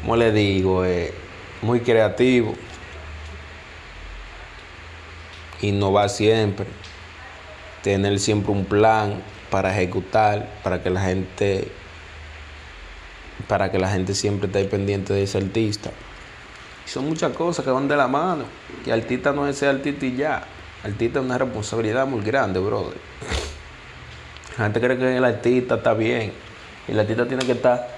Como 0.00 0.16
le 0.16 0.32
digo, 0.32 0.84
eh, 0.84 1.12
muy 1.62 1.80
creativo. 1.80 2.54
Innovar 5.60 6.08
siempre. 6.08 6.66
Tener 7.82 8.18
siempre 8.18 8.52
un 8.52 8.64
plan 8.64 9.22
para 9.50 9.72
ejecutar, 9.72 10.48
para 10.62 10.82
que 10.82 10.90
la 10.90 11.00
gente 11.00 11.70
para 13.46 13.70
que 13.70 13.78
la 13.78 13.88
gente 13.88 14.14
siempre 14.14 14.46
esté 14.46 14.64
pendiente 14.64 15.12
de 15.12 15.22
ese 15.22 15.38
artista. 15.38 15.90
Y 16.86 16.90
son 16.90 17.06
muchas 17.06 17.32
cosas 17.32 17.64
que 17.64 17.70
van 17.70 17.88
de 17.88 17.96
la 17.96 18.08
mano. 18.08 18.44
Que 18.84 18.92
artista 18.92 19.32
no 19.32 19.46
es 19.46 19.56
ese 19.56 19.68
artista 19.68 20.06
y 20.06 20.16
ya. 20.16 20.44
Artista 20.84 21.18
es 21.18 21.24
una 21.24 21.38
responsabilidad 21.38 22.06
muy 22.06 22.22
grande, 22.22 22.60
brother. 22.60 22.98
La 24.58 24.64
gente 24.64 24.80
cree 24.80 24.98
que 24.98 25.16
el 25.16 25.24
artista 25.24 25.76
está 25.76 25.94
bien. 25.94 26.32
Y 26.86 26.92
el 26.92 27.00
artista 27.00 27.26
tiene 27.26 27.44
que 27.46 27.52
estar 27.52 27.97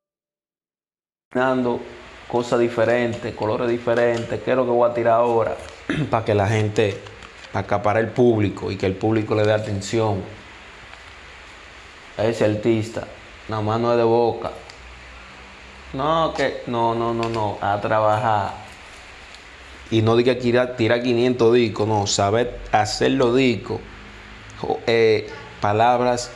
cosas 2.27 2.59
diferentes, 2.59 3.33
colores 3.35 3.69
diferentes, 3.69 4.41
qué 4.41 4.51
es 4.51 4.57
lo 4.57 4.65
que 4.65 4.71
voy 4.71 4.89
a 4.89 4.93
tirar 4.93 5.13
ahora, 5.13 5.55
para 6.09 6.25
que 6.25 6.35
la 6.35 6.45
gente, 6.45 6.99
para 7.53 8.01
el 8.01 8.09
público 8.09 8.69
y 8.69 8.75
que 8.75 8.85
el 8.85 8.97
público 8.97 9.33
le 9.33 9.45
dé 9.45 9.53
atención 9.53 10.21
a 12.17 12.25
ese 12.25 12.43
artista. 12.43 13.07
Nada 13.47 13.61
más 13.61 13.79
es 13.79 13.97
de 13.97 14.03
boca. 14.03 14.51
No, 15.93 16.33
que, 16.35 16.63
no, 16.67 16.95
no, 16.95 17.13
no, 17.13 17.29
no, 17.29 17.57
a 17.61 17.79
trabajar. 17.79 18.51
Y 19.89 20.01
no 20.01 20.17
diga 20.17 20.37
tirar 20.37 20.75
500 21.01 21.53
discos, 21.53 21.87
no, 21.87 22.07
saber 22.07 22.59
hacer 22.73 23.11
los 23.11 23.33
discos, 23.37 23.79
eh, 24.85 25.29
palabras 25.61 26.29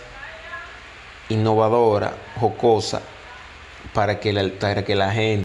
innovadoras, 1.28 2.14
jocosas 2.40 3.02
para 3.96 4.20
que 4.20 4.34
la, 4.34 4.48
para 4.60 4.84
que 4.84 4.94
la 4.94 5.12
gente... 5.12 5.45